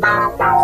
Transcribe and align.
Bye. 0.00 0.61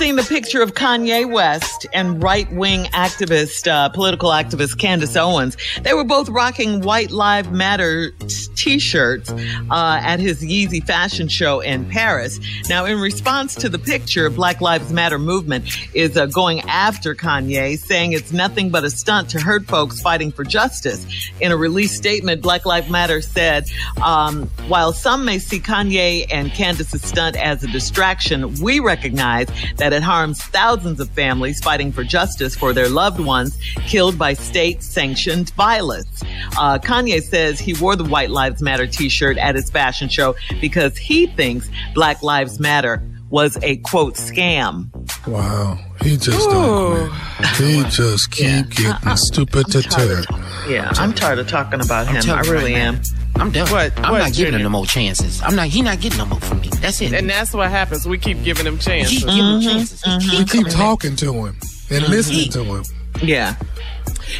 Seen 0.00 0.16
the 0.16 0.22
picture 0.22 0.62
of 0.62 0.72
Kanye 0.72 1.30
West 1.30 1.86
and 1.92 2.22
right 2.22 2.50
wing 2.52 2.84
activist, 2.84 3.70
uh, 3.70 3.90
political 3.90 4.30
activist 4.30 4.78
Candace 4.78 5.14
Owens. 5.14 5.58
They 5.82 5.92
were 5.92 6.04
both 6.04 6.30
rocking 6.30 6.80
White 6.80 7.10
Lives 7.10 7.50
Matter 7.50 8.12
t 8.56 8.78
shirts 8.78 9.30
uh, 9.30 10.00
at 10.02 10.18
his 10.18 10.42
Yeezy 10.42 10.82
fashion 10.82 11.28
show 11.28 11.60
in 11.60 11.84
Paris. 11.84 12.40
Now, 12.70 12.86
in 12.86 12.98
response 12.98 13.54
to 13.56 13.68
the 13.68 13.78
picture, 13.78 14.30
Black 14.30 14.62
Lives 14.62 14.90
Matter 14.90 15.18
movement 15.18 15.66
is 15.92 16.16
uh, 16.16 16.24
going 16.24 16.60
after 16.62 17.14
Kanye, 17.14 17.78
saying 17.78 18.12
it's 18.12 18.32
nothing 18.32 18.70
but 18.70 18.84
a 18.84 18.90
stunt 18.90 19.28
to 19.30 19.38
hurt 19.38 19.66
folks 19.66 20.00
fighting 20.00 20.32
for 20.32 20.44
justice. 20.44 21.06
In 21.40 21.52
a 21.52 21.58
release 21.58 21.94
statement, 21.94 22.40
Black 22.40 22.64
Lives 22.64 22.88
Matter 22.88 23.20
said, 23.20 23.68
um, 24.02 24.48
while 24.66 24.94
some 24.94 25.26
may 25.26 25.38
see 25.38 25.60
Kanye 25.60 26.26
and 26.30 26.50
Candace's 26.52 27.02
stunt 27.02 27.36
as 27.36 27.62
a 27.62 27.66
distraction, 27.66 28.54
we 28.62 28.80
recognize 28.80 29.48
that 29.76 29.89
it 29.92 30.02
harms 30.02 30.40
thousands 30.42 31.00
of 31.00 31.08
families 31.10 31.60
fighting 31.60 31.92
for 31.92 32.04
justice 32.04 32.54
for 32.54 32.72
their 32.72 32.88
loved 32.88 33.20
ones 33.20 33.58
killed 33.86 34.18
by 34.18 34.34
state 34.34 34.82
sanctioned 34.82 35.50
violence. 35.50 36.22
Uh, 36.58 36.78
Kanye 36.78 37.22
says 37.22 37.58
he 37.58 37.74
wore 37.74 37.96
the 37.96 38.04
White 38.04 38.30
Lives 38.30 38.62
Matter 38.62 38.86
t-shirt 38.86 39.38
at 39.38 39.54
his 39.54 39.70
fashion 39.70 40.08
show 40.08 40.34
because 40.60 40.96
he 40.96 41.26
thinks 41.26 41.70
Black 41.94 42.22
Lives 42.22 42.60
Matter 42.60 43.02
was 43.30 43.56
a 43.62 43.76
quote 43.78 44.14
scam. 44.14 44.88
Wow. 45.26 45.78
He 46.02 46.16
just 46.16 46.48
don't 46.48 47.10
quit. 47.10 47.56
He 47.56 47.82
just 47.90 48.30
keep 48.30 48.46
yeah. 48.46 48.62
getting 48.62 49.08
I, 49.08 49.14
stupid 49.16 49.66
to 49.68 49.82
turn. 49.82 50.24
Yeah, 50.68 50.90
I'm 50.94 51.12
tired 51.12 51.38
of 51.38 51.48
talking 51.48 51.80
about 51.80 52.06
him. 52.06 52.30
I 52.30 52.40
really 52.42 52.72
right 52.72 52.80
am. 52.80 53.00
I'm 53.36 53.50
done. 53.50 53.68
What, 53.70 53.98
I'm 53.98 54.12
what, 54.12 54.18
not 54.18 54.32
giving 54.32 54.54
him 54.54 54.62
no 54.62 54.68
more 54.68 54.86
chances. 54.86 55.42
I'm 55.42 55.54
not. 55.54 55.68
He 55.68 55.82
not 55.82 56.00
getting 56.00 56.18
no 56.18 56.26
more 56.26 56.40
from 56.40 56.60
me. 56.60 56.68
That's 56.80 57.00
it. 57.00 57.12
And 57.12 57.28
that's 57.28 57.52
what 57.54 57.70
happens. 57.70 58.06
We 58.06 58.18
keep 58.18 58.42
giving 58.42 58.66
him 58.66 58.78
chances. 58.78 59.24
We 59.24 59.30
keep 59.30 59.42
mm-hmm, 59.42 59.68
chances. 59.68 60.02
Mm-hmm. 60.02 60.38
We 60.38 60.44
keep 60.44 60.68
talking 60.68 61.10
back. 61.10 61.18
to 61.20 61.32
him 61.32 61.46
and 61.46 61.56
mm-hmm. 61.56 62.10
listening 62.10 62.50
to 62.52 62.64
him. 62.64 62.84
Yeah. 63.22 63.56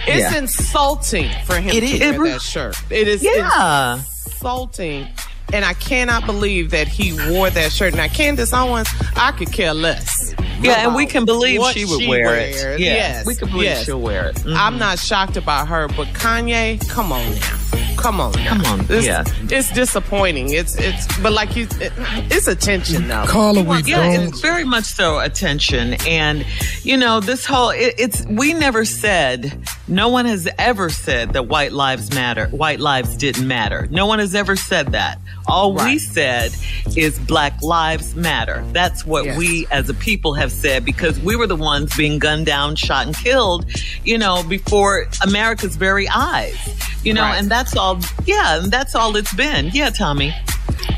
It's 0.07 0.33
yeah. 0.33 0.39
insulting 0.39 1.31
for 1.45 1.57
him 1.57 1.77
it 1.77 1.81
to 1.81 1.87
is. 1.87 2.19
wear 2.19 2.33
that 2.33 2.43
shirt. 2.43 2.77
It 2.91 3.09
is 3.09 3.23
yeah. 3.23 3.95
insulting. 3.95 5.09
And 5.53 5.65
I 5.65 5.75
cannot 5.75 6.27
believe 6.27 6.71
that 6.71 6.87
he 6.87 7.13
wore 7.31 7.51
that 7.51 7.73
shirt. 7.73 7.95
Now, 7.95 8.07
Candace 8.07 8.53
Owens, 8.53 8.89
I 9.17 9.33
could 9.33 9.53
care 9.53 9.75
less. 9.75 10.30
Yeah, 10.63 10.87
and 10.87 10.95
we 10.95 11.07
can 11.07 11.25
believe 11.25 11.65
she 11.73 11.85
would 11.85 12.01
she 12.01 12.09
wear 12.09 12.27
wears. 12.27 12.63
it. 12.63 12.81
Yeah, 12.81 12.95
yes, 12.95 13.27
we 13.27 13.35
can 13.35 13.49
believe 13.49 13.65
yes. 13.65 13.85
she'll 13.85 14.01
wear 14.01 14.29
it. 14.29 14.37
Mm-hmm. 14.37 14.57
I'm 14.57 14.79
not 14.79 14.99
shocked 14.99 15.37
about 15.37 15.69
her, 15.69 15.89
but 15.89 16.09
Kanye, 16.09 16.87
come 16.89 17.13
on 17.13 17.35
now. 17.35 17.57
Come 17.97 18.21
on, 18.21 18.33
now. 18.33 18.49
come 18.49 18.65
on. 18.67 18.87
It's, 18.89 19.07
yeah, 19.07 19.25
it's 19.51 19.71
disappointing. 19.73 20.53
It's 20.53 20.75
it's, 20.79 21.07
but 21.21 21.33
like 21.33 21.55
you, 21.55 21.67
it, 21.81 21.93
it's 22.31 22.47
attention 22.47 23.07
now. 23.07 23.27
Carla, 23.27 23.63
we 23.63 23.83
yeah, 23.83 24.17
don't. 24.17 24.29
it's 24.29 24.41
very 24.41 24.65
much 24.65 24.85
so 24.85 25.19
attention, 25.19 25.95
and 26.07 26.47
you 26.83 26.97
know 26.97 27.21
this 27.21 27.45
whole. 27.45 27.71
It, 27.71 27.95
it's 27.99 28.25
we 28.27 28.55
never 28.55 28.85
said. 28.85 29.67
No 29.91 30.09
one 30.09 30.25
has 30.27 30.49
ever 30.57 30.89
said 30.89 31.33
that 31.33 31.49
white 31.49 31.73
lives 31.73 32.15
matter. 32.15 32.47
White 32.47 32.79
lives 32.79 33.17
didn't 33.17 33.47
matter. 33.47 33.89
No 33.91 34.07
one 34.07 34.21
has 34.21 34.37
ever 34.37 34.55
said 34.55 34.93
that. 34.93 35.19
All 35.49 35.75
right. 35.75 35.95
we 35.95 35.99
said 35.99 36.55
is 36.97 37.19
Black 37.19 37.61
Lives 37.61 38.15
Matter. 38.15 38.65
That's 38.73 39.05
what 39.05 39.25
yes. 39.25 39.37
we 39.37 39.67
as 39.73 39.89
a 39.89 39.95
people 39.95 40.35
have 40.35 40.53
said 40.53 40.85
because 40.85 41.19
we 41.19 41.35
were 41.35 41.49
the 41.49 41.57
ones 41.57 41.97
being 41.97 42.21
gunned 42.21 42.47
down, 42.47 42.77
shot, 42.77 43.07
and 43.07 43.17
killed, 43.17 43.67
you 44.05 44.17
know, 44.17 44.45
before 44.49 45.07
America's 45.23 45.75
very 45.75 46.09
eyes. 46.09 46.57
You 47.05 47.15
know, 47.15 47.23
right. 47.23 47.39
and 47.39 47.51
that's 47.51 47.77
all, 47.77 47.99
yeah, 48.27 48.63
and 48.63 48.71
that's 48.71 48.95
all 48.95 49.17
it's 49.17 49.35
been. 49.35 49.71
Yeah, 49.73 49.91
Tommy. 49.91 50.33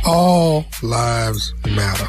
All 0.05 0.67
lives 0.83 1.55
matter. 1.65 2.09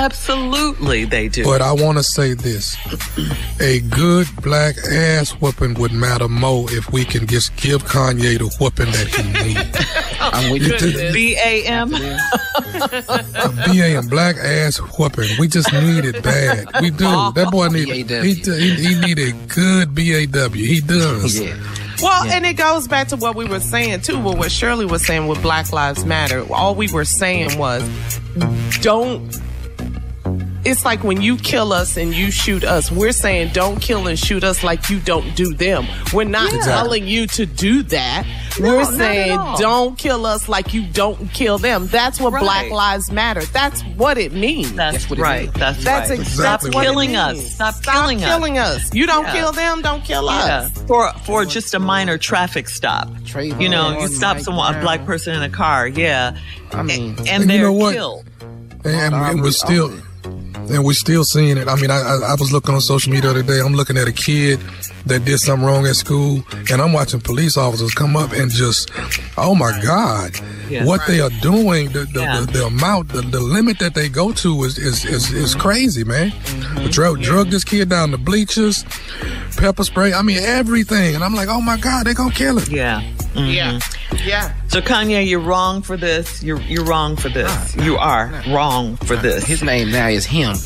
Absolutely, 0.00 1.04
they 1.04 1.28
do. 1.28 1.44
But 1.44 1.60
I 1.60 1.72
want 1.72 1.98
to 1.98 2.02
say 2.02 2.32
this 2.32 2.74
a 3.60 3.80
good 3.80 4.26
black 4.42 4.76
ass 4.90 5.32
whooping 5.32 5.74
would 5.74 5.92
matter 5.92 6.26
more 6.26 6.72
if 6.72 6.90
we 6.90 7.04
can 7.04 7.26
just 7.26 7.54
give 7.56 7.84
Kanye 7.84 8.38
the 8.38 8.48
whooping 8.58 8.86
that 8.86 9.08
he 9.08 9.22
needs. 9.44 10.16
I'm 10.20 10.52
with 10.52 10.62
you. 10.62 11.12
B 11.12 11.36
A 11.36 11.66
M. 11.66 11.90
B 11.90 13.80
A 13.82 13.98
M, 13.98 14.08
black 14.08 14.36
ass 14.36 14.78
whooping. 14.78 15.28
We 15.38 15.48
just 15.48 15.70
need 15.70 16.06
it 16.06 16.22
bad. 16.22 16.68
We 16.80 16.88
do. 16.88 17.04
That 17.34 17.48
boy 17.52 17.68
need 17.68 17.88
he, 17.88 18.32
he, 18.32 18.74
he 18.74 18.94
need 19.00 19.18
a 19.18 19.32
good 19.48 19.94
B 19.94 20.14
A 20.14 20.26
W. 20.26 20.64
He 20.66 20.80
does. 20.80 21.38
Yeah. 21.38 21.56
Well, 22.00 22.26
yeah. 22.26 22.36
and 22.36 22.46
it 22.46 22.54
goes 22.54 22.88
back 22.88 23.08
to 23.08 23.16
what 23.16 23.36
we 23.36 23.44
were 23.44 23.60
saying 23.60 24.00
too, 24.00 24.18
well, 24.18 24.34
what 24.34 24.50
Shirley 24.50 24.86
was 24.86 25.04
saying 25.04 25.26
with 25.26 25.42
Black 25.42 25.70
Lives 25.74 26.06
Matter. 26.06 26.50
All 26.50 26.74
we 26.74 26.90
were 26.90 27.04
saying 27.04 27.58
was 27.58 27.82
don't 28.80 29.38
it's 30.64 30.84
like 30.84 31.02
when 31.02 31.22
you 31.22 31.36
kill 31.36 31.72
us 31.72 31.96
and 31.96 32.14
you 32.14 32.30
shoot 32.30 32.64
us, 32.64 32.90
we're 32.92 33.12
saying 33.12 33.52
don't 33.52 33.80
kill 33.80 34.06
and 34.06 34.18
shoot 34.18 34.44
us 34.44 34.62
like 34.62 34.90
you 34.90 35.00
don't 35.00 35.34
do 35.34 35.54
them. 35.54 35.86
We're 36.12 36.24
not 36.24 36.52
yeah. 36.52 36.60
telling 36.60 37.06
you 37.06 37.26
to 37.28 37.46
do 37.46 37.82
that. 37.84 38.26
No, 38.60 38.76
we're 38.76 38.84
saying 38.84 39.38
don't 39.58 39.96
kill 39.96 40.26
us 40.26 40.48
like 40.48 40.74
you 40.74 40.86
don't 40.86 41.32
kill 41.32 41.58
them. 41.58 41.86
That's 41.86 42.20
what 42.20 42.32
right. 42.32 42.42
Black 42.42 42.70
Lives 42.70 43.10
Matter. 43.10 43.42
That's 43.42 43.82
what 43.96 44.18
it 44.18 44.32
means. 44.32 44.72
That's, 44.74 45.06
that's 45.06 45.20
right. 45.20 45.52
That's, 45.54 45.82
that's 45.82 46.10
right. 46.10 46.18
Exactly 46.18 46.70
Stop 46.70 46.82
killing 46.82 47.16
us. 47.16 47.54
Stop, 47.54 47.74
Stop 47.74 47.94
killing, 47.94 48.18
killing 48.18 48.58
us. 48.58 48.84
us. 48.84 48.94
You 48.94 49.06
don't 49.06 49.24
yeah. 49.24 49.32
kill 49.32 49.52
them, 49.52 49.82
don't 49.82 50.04
kill 50.04 50.26
yeah. 50.26 50.68
us. 50.68 50.82
For 50.82 51.10
for 51.24 51.44
just 51.44 51.72
a 51.74 51.78
minor 51.78 52.18
traffic 52.18 52.68
stop. 52.68 53.08
you 53.34 53.68
know, 53.68 53.98
you 53.98 54.08
stop 54.08 54.38
someone, 54.40 54.74
a 54.74 54.80
black 54.80 55.06
person 55.06 55.34
in 55.34 55.42
a 55.42 55.50
car. 55.50 55.88
Yeah. 55.88 56.36
I 56.72 56.82
mean, 56.82 57.16
and, 57.18 57.28
and 57.28 57.50
they're 57.50 57.70
you 57.70 57.78
know 57.78 57.92
killed. 57.92 58.26
And, 58.84 59.14
and 59.14 59.42
we're 59.42 59.50
still 59.52 59.90
and 60.70 60.84
we're 60.84 60.92
still 60.92 61.24
seeing 61.24 61.56
it. 61.56 61.68
I 61.68 61.76
mean, 61.76 61.90
I, 61.90 62.00
I, 62.00 62.14
I 62.30 62.34
was 62.38 62.52
looking 62.52 62.74
on 62.74 62.80
social 62.80 63.12
media 63.12 63.32
the 63.32 63.40
other 63.40 63.42
day. 63.42 63.60
I'm 63.60 63.74
looking 63.74 63.96
at 63.96 64.08
a 64.08 64.12
kid 64.12 64.60
that 65.06 65.24
did 65.24 65.38
something 65.38 65.66
wrong 65.66 65.86
at 65.86 65.96
school, 65.96 66.42
and 66.70 66.80
I'm 66.80 66.92
watching 66.92 67.20
police 67.20 67.56
officers 67.56 67.92
come 67.92 68.16
up 68.16 68.32
and 68.32 68.50
just, 68.50 68.90
oh 69.36 69.54
my 69.54 69.80
God, 69.82 70.32
yeah, 70.68 70.84
what 70.84 71.00
right. 71.00 71.08
they 71.08 71.20
are 71.20 71.30
doing, 71.40 71.90
the 71.92 72.00
the, 72.12 72.20
yeah. 72.20 72.40
the, 72.40 72.46
the, 72.46 72.66
amount, 72.66 73.08
the, 73.08 73.22
the 73.22 73.40
limit 73.40 73.78
that 73.78 73.94
they 73.94 74.08
go 74.08 74.32
to 74.32 74.64
is 74.64 74.78
is 74.78 75.04
is, 75.04 75.32
is 75.32 75.54
crazy, 75.54 76.04
man. 76.04 76.30
Mm-hmm. 76.30 76.86
Drug 76.88 77.18
yeah. 77.18 77.26
drug 77.26 77.48
this 77.48 77.64
kid 77.64 77.88
down 77.88 78.10
the 78.10 78.18
bleachers, 78.18 78.84
pepper 79.56 79.84
spray. 79.84 80.12
I 80.12 80.22
mean 80.22 80.38
everything, 80.38 81.14
and 81.14 81.24
I'm 81.24 81.34
like, 81.34 81.48
oh 81.48 81.60
my 81.60 81.76
God, 81.76 82.06
they're 82.06 82.14
gonna 82.14 82.34
kill 82.34 82.58
him. 82.58 82.72
Yeah. 82.72 83.00
Mm-hmm. 83.34 83.50
Yeah. 83.50 83.78
Yeah. 84.24 84.54
So 84.68 84.80
Kanye, 84.80 85.28
you're 85.28 85.40
wrong 85.40 85.82
for 85.82 85.96
this. 85.96 86.42
You're 86.42 86.60
you're 86.62 86.84
wrong 86.84 87.16
for 87.16 87.28
this. 87.28 87.76
you 87.76 87.96
are 87.96 88.42
wrong 88.48 88.96
for 88.96 89.16
this. 89.16 89.44
His 89.44 89.62
name 89.62 89.90
now 89.90 90.08
is 90.08 90.26
him. 90.26 90.56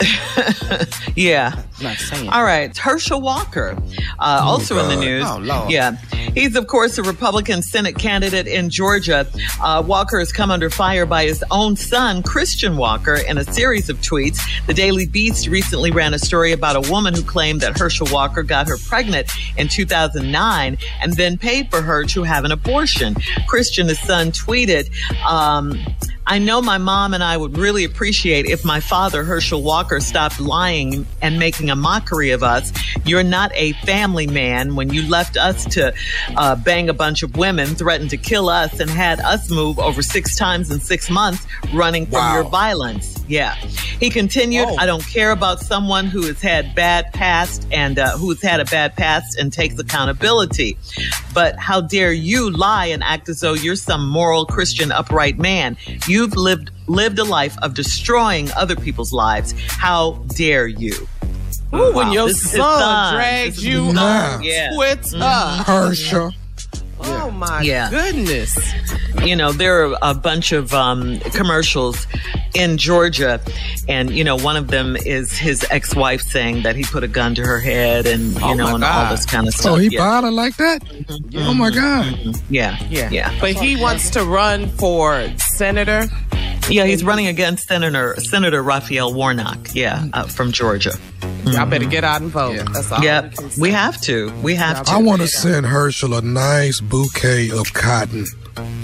yeah. 1.14 1.62
Not 1.82 1.96
saying. 1.96 2.28
All 2.28 2.42
right. 2.42 2.76
Herschel 2.76 3.20
Walker, 3.20 3.76
uh, 4.18 4.40
oh, 4.42 4.48
also 4.48 4.74
God. 4.76 4.92
in 4.92 4.98
the 4.98 5.04
news. 5.04 5.24
Oh, 5.26 5.68
yeah. 5.68 5.96
He's, 6.34 6.56
of 6.56 6.66
course, 6.66 6.98
a 6.98 7.02
Republican 7.04 7.62
Senate 7.62 7.96
candidate 7.96 8.48
in 8.48 8.68
Georgia. 8.68 9.26
Uh, 9.62 9.84
Walker 9.86 10.18
has 10.18 10.32
come 10.32 10.50
under 10.50 10.68
fire 10.68 11.06
by 11.06 11.26
his 11.26 11.44
own 11.52 11.76
son, 11.76 12.24
Christian 12.24 12.76
Walker, 12.76 13.14
in 13.14 13.38
a 13.38 13.44
series 13.44 13.88
of 13.88 13.98
tweets. 14.00 14.40
The 14.66 14.74
Daily 14.74 15.06
Beast 15.06 15.46
recently 15.46 15.92
ran 15.92 16.12
a 16.12 16.18
story 16.18 16.50
about 16.50 16.74
a 16.74 16.90
woman 16.90 17.14
who 17.14 17.22
claimed 17.22 17.60
that 17.60 17.78
Herschel 17.78 18.08
Walker 18.10 18.42
got 18.42 18.66
her 18.66 18.78
pregnant 18.88 19.30
in 19.56 19.68
2009 19.68 20.76
and 21.00 21.12
then 21.12 21.38
paid 21.38 21.70
for 21.70 21.80
her 21.80 22.04
to 22.06 22.24
have 22.24 22.44
an 22.44 22.50
abortion. 22.50 23.14
Christian, 23.46 23.86
his 23.86 24.00
son, 24.00 24.32
tweeted, 24.32 24.90
um, 25.24 25.78
I 26.26 26.38
know 26.38 26.62
my 26.62 26.78
mom 26.78 27.12
and 27.12 27.22
I 27.22 27.36
would 27.36 27.58
really 27.58 27.84
appreciate 27.84 28.46
if 28.46 28.64
my 28.64 28.80
father, 28.80 29.24
Herschel 29.24 29.62
Walker, 29.62 30.00
stopped 30.00 30.40
lying 30.40 31.06
and 31.20 31.38
making 31.38 31.68
a 31.68 31.76
mockery 31.76 32.30
of 32.30 32.42
us. 32.42 32.72
You're 33.04 33.22
not 33.22 33.52
a 33.54 33.72
family 33.84 34.26
man 34.26 34.74
when 34.74 34.92
you 34.92 35.06
left 35.06 35.36
us 35.36 35.66
to 35.74 35.92
uh, 36.36 36.56
bang 36.56 36.88
a 36.88 36.94
bunch 36.94 37.22
of 37.22 37.36
women, 37.36 37.74
threatened 37.74 38.10
to 38.10 38.16
kill 38.16 38.48
us, 38.48 38.80
and 38.80 38.88
had 38.88 39.20
us 39.20 39.50
move 39.50 39.78
over 39.78 40.02
six 40.02 40.36
times 40.36 40.70
in 40.70 40.80
six 40.80 41.10
months 41.10 41.46
running 41.74 42.06
from 42.06 42.14
wow. 42.14 42.34
your 42.36 42.44
violence. 42.44 43.22
Yeah. 43.26 43.54
He 43.54 44.10
continued, 44.10 44.66
Oh. 44.68 44.76
I 44.78 44.86
don't 44.86 45.04
care 45.06 45.30
about 45.30 45.60
someone 45.60 46.06
who 46.06 46.22
has 46.26 46.40
had 46.42 46.74
bad 46.74 47.12
past 47.12 47.66
and 47.72 47.98
uh, 47.98 48.16
who's 48.18 48.42
had 48.42 48.60
a 48.60 48.64
bad 48.66 48.96
past 48.96 49.38
and 49.38 49.52
takes 49.52 49.78
accountability. 49.78 50.76
But 51.32 51.56
how 51.58 51.80
dare 51.80 52.12
you 52.12 52.50
lie 52.50 52.86
and 52.86 53.02
act 53.02 53.28
as 53.28 53.40
though 53.40 53.54
you're 53.54 53.76
some 53.76 54.06
moral 54.08 54.44
Christian 54.46 54.92
upright 54.92 55.38
man? 55.38 55.76
You've 56.06 56.36
lived 56.36 56.70
lived 56.86 57.18
a 57.18 57.24
life 57.24 57.56
of 57.62 57.72
destroying 57.74 58.50
other 58.52 58.76
people's 58.76 59.12
lives. 59.12 59.54
How 59.68 60.12
dare 60.36 60.66
you? 60.66 61.08
Ooh, 61.74 61.92
when 61.94 62.12
your 62.12 62.28
this 62.28 62.52
son, 62.52 62.60
son. 62.60 63.14
dragged 63.14 63.58
you 63.58 63.84
his 63.84 63.88
on 63.90 63.94
son. 63.96 64.42
Yeah. 64.42 64.74
Twitter. 64.74 65.18
Herschel. 65.64 66.32
Oh 67.00 67.30
my 67.30 67.62
Yeah. 67.62 67.90
goodness. 67.90 68.56
you 69.24 69.36
know, 69.36 69.52
there 69.52 69.86
are 69.86 69.96
a 70.02 70.14
bunch 70.14 70.52
of 70.52 70.72
um, 70.74 71.18
commercials 71.32 72.06
in 72.54 72.76
Georgia, 72.78 73.40
and 73.88 74.10
you 74.10 74.22
know, 74.24 74.36
one 74.36 74.56
of 74.56 74.68
them 74.68 74.96
is 74.96 75.32
his 75.32 75.64
ex-wife 75.70 76.20
saying 76.20 76.62
that 76.62 76.76
he 76.76 76.84
put 76.84 77.02
a 77.04 77.08
gun 77.08 77.34
to 77.36 77.42
her 77.42 77.58
head, 77.60 78.06
and 78.06 78.32
you 78.34 78.40
Oh, 78.42 78.54
know, 78.54 78.64
my 78.66 78.74
and 78.74 78.84
all 78.84 79.10
this 79.10 79.26
kind 79.26 79.46
of 79.48 79.54
stuff. 79.54 79.72
Oh, 79.72 79.76
he 79.76 79.88
yeah. 79.88 80.00
bought 80.00 80.24
her 80.24 80.30
like 80.30 80.56
that? 80.56 80.82
Oh 81.36 81.54
my 81.54 81.70
God. 81.70 82.16
yeah, 82.50 82.76
Yeah. 82.90 83.10
yeah, 83.10 83.34
But 83.40 83.52
he 83.52 83.76
wants 83.76 84.10
to 84.10 84.24
run 84.24 84.68
for 84.70 85.28
senator. 85.38 86.06
yeah. 86.68 86.84
He's 86.84 87.02
running 87.04 87.26
against 87.26 87.66
Senator 87.68 88.14
Senator 88.20 88.62
Raphael 88.62 89.12
Warnock, 89.14 89.74
yeah, 89.74 90.06
uh, 90.12 90.24
from 90.24 90.52
Georgia. 90.52 90.92
Y'all 91.46 91.66
better 91.66 91.86
get 91.86 92.04
out 92.04 92.22
and 92.22 92.30
vote. 92.30 92.56
That's 92.72 92.90
all. 92.90 93.02
Yep, 93.02 93.24
we 93.24 93.30
can 93.30 93.50
say. 93.50 93.60
we 93.62 93.70
have 93.70 94.00
to. 94.02 94.32
We 94.42 94.54
have 94.54 94.84
to. 94.84 94.92
I 94.92 94.98
want 94.98 95.22
to 95.22 95.28
send 95.28 95.66
Herschel 95.66 96.14
a 96.14 96.22
nice 96.22 96.80
bouquet 96.80 97.50
of 97.50 97.72
cotton. 97.72 98.26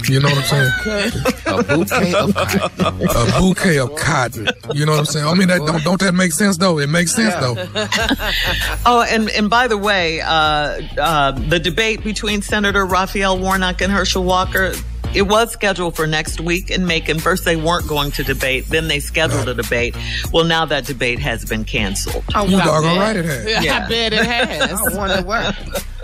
You 0.09 0.19
know 0.19 0.27
what 0.27 0.51
I'm 0.51 0.71
saying? 0.83 1.11
A 1.45 1.63
bouquet 1.63 2.13
of 2.13 2.35
cotton. 2.35 3.07
A 3.09 3.39
bouquet 3.39 3.79
of 3.79 3.95
cotton. 3.95 4.47
You 4.73 4.85
know 4.85 4.91
what 4.91 4.99
I'm 4.99 5.05
saying? 5.05 5.25
I 5.25 5.33
mean, 5.33 5.47
that 5.47 5.59
don't, 5.59 5.81
don't 5.83 5.99
that 6.01 6.13
make 6.13 6.33
sense 6.33 6.57
though? 6.57 6.77
It 6.79 6.89
makes 6.89 7.15
sense 7.15 7.33
though. 7.35 7.55
Oh, 8.85 9.05
and, 9.07 9.29
and 9.29 9.49
by 9.49 9.67
the 9.67 9.77
way, 9.77 10.21
uh, 10.21 10.81
uh, 10.97 11.31
the 11.31 11.59
debate 11.59 12.03
between 12.03 12.41
Senator 12.41 12.85
Raphael 12.85 13.37
Warnock 13.37 13.81
and 13.81 13.91
Herschel 13.91 14.23
Walker, 14.23 14.73
it 15.13 15.23
was 15.23 15.51
scheduled 15.51 15.95
for 15.95 16.07
next 16.07 16.39
week 16.39 16.69
in 16.71 16.85
Macon. 16.85 17.19
First, 17.19 17.43
they 17.45 17.55
weren't 17.55 17.87
going 17.87 18.11
to 18.11 18.23
debate. 18.23 18.67
Then 18.67 18.87
they 18.87 18.99
scheduled 18.99 19.47
a 19.49 19.53
debate. 19.53 19.95
Well, 20.31 20.45
now 20.45 20.65
that 20.65 20.85
debate 20.85 21.19
has 21.19 21.43
been 21.45 21.63
canceled. 21.65 22.23
Oh, 22.33 22.45
You 22.47 22.57
I 22.57 22.65
doggone 22.65 22.95
bet. 22.95 22.99
right 22.99 23.15
it 23.17 23.25
has. 23.25 23.45
Yeah. 23.65 23.85
I 23.85 23.89
bet 23.89 24.13
it 24.13 24.25
has. 24.25 24.71
I 24.93 24.97
wonder 24.97 25.25
why. 25.27 25.55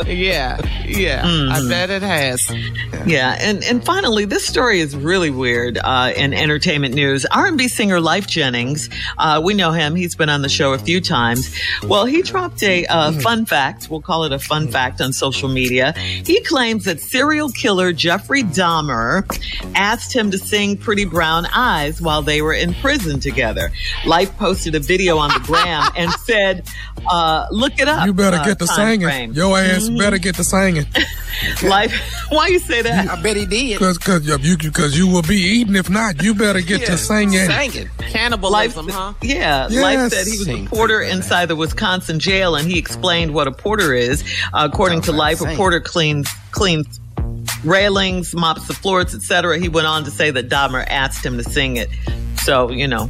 Yeah, 0.05 0.57
yeah. 0.85 1.23
I 1.25 1.67
bet 1.67 1.89
it 1.89 2.01
has. 2.01 2.41
Yeah, 3.05 3.37
and 3.39 3.63
and 3.63 3.83
finally, 3.83 4.25
this 4.25 4.45
story 4.45 4.79
is 4.79 4.95
really 4.95 5.29
weird 5.29 5.77
uh, 5.83 6.13
in 6.15 6.33
entertainment 6.33 6.93
news. 6.93 7.25
R&B 7.25 7.67
singer 7.67 7.99
Lyfe 7.99 8.27
Jennings, 8.27 8.89
uh, 9.17 9.41
we 9.43 9.53
know 9.53 9.71
him. 9.71 9.95
He's 9.95 10.15
been 10.15 10.29
on 10.29 10.41
the 10.41 10.49
show 10.49 10.73
a 10.73 10.77
few 10.77 11.01
times. 11.01 11.57
Well, 11.83 12.05
he 12.05 12.21
dropped 12.21 12.61
a 12.63 12.85
uh, 12.85 13.11
fun 13.13 13.45
fact. 13.45 13.89
We'll 13.89 14.01
call 14.01 14.23
it 14.23 14.31
a 14.31 14.39
fun 14.39 14.67
fact 14.67 15.01
on 15.01 15.13
social 15.13 15.49
media. 15.49 15.93
He 15.93 16.41
claims 16.41 16.85
that 16.85 16.99
serial 16.99 17.49
killer 17.49 17.93
Jeffrey 17.93 18.43
Dahmer 18.43 19.23
asked 19.75 20.13
him 20.13 20.31
to 20.31 20.37
sing 20.37 20.77
"Pretty 20.77 21.05
Brown 21.05 21.45
Eyes" 21.47 22.01
while 22.01 22.21
they 22.21 22.41
were 22.41 22.53
in 22.53 22.73
prison 22.75 23.19
together. 23.19 23.71
Lyfe 24.03 24.35
posted 24.37 24.75
a 24.75 24.79
video 24.79 25.17
on 25.17 25.29
the 25.29 25.39
gram 25.45 25.89
and 25.95 26.11
said, 26.25 26.67
uh, 27.09 27.47
"Look 27.51 27.79
it 27.79 27.87
up." 27.87 28.05
You 28.05 28.13
better 28.13 28.37
uh, 28.37 28.45
get 28.45 28.59
the 28.59 28.67
singing. 28.67 29.07
frame. 29.07 29.33
Your 29.33 29.57
ass 29.57 29.89
better 29.89 30.17
get 30.17 30.37
the 30.37 30.43
singing. 30.43 30.83
Lyfe. 31.61 31.93
Why 32.31 32.47
you 32.47 32.59
say 32.59 32.81
that? 32.81 33.09
I 33.09 33.21
bet 33.21 33.37
he 33.37 33.45
did. 33.45 33.79
Cause, 33.79 33.97
cause 33.97 34.25
you, 34.25 34.71
cause 34.71 34.97
you 34.97 35.07
will 35.07 35.21
be 35.21 35.37
eating. 35.37 35.75
If 35.75 35.89
not, 35.89 36.21
you 36.23 36.33
better 36.33 36.61
get 36.61 36.85
to 36.87 36.97
singing. 36.97 37.47
Singing. 37.47 37.87
Lyfe, 37.97 38.89
huh? 38.89 39.13
yeah, 39.21 39.67
Yes. 39.69 39.83
Lyfe 39.83 40.09
said 40.11 40.27
he 40.27 40.37
was 40.37 40.47
a 40.47 40.65
porter 40.67 41.01
inside 41.01 41.47
the 41.47 41.55
Wisconsin 41.55 42.19
jail, 42.19 42.55
and 42.55 42.67
he 42.67 42.79
explained 42.79 43.33
what 43.33 43.47
a 43.47 43.51
porter 43.51 43.93
is. 43.93 44.23
Uh, 44.53 44.67
according 44.71 45.01
to 45.01 45.07
Sounds 45.07 45.17
like 45.17 45.37
Lyfe, 45.37 45.53
a 45.53 45.55
porter 45.55 45.79
cleans 45.79 46.29
cleans 46.51 46.99
railings, 47.63 48.33
mops 48.33 48.67
the 48.67 48.73
floors, 48.73 49.13
etc. 49.13 49.59
He 49.59 49.69
went 49.69 49.87
on 49.87 50.03
to 50.05 50.11
say 50.11 50.31
that 50.31 50.49
Dahmer 50.49 50.85
asked 50.87 51.25
him 51.25 51.37
to 51.37 51.43
sing 51.43 51.77
it. 51.77 51.89
So 52.43 52.71
you 52.71 52.87
know, 52.87 53.09